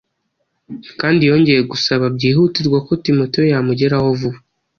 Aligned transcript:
kandi 0.99 1.21
yongeye 1.29 1.61
gusaba 1.71 2.05
byihutirwa 2.15 2.77
ko 2.87 2.91
Timoteyo 3.05 3.45
yamugeraho 3.53 4.07
vuba, 4.19 4.39